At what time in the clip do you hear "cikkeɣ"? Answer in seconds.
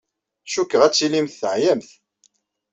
0.51-0.81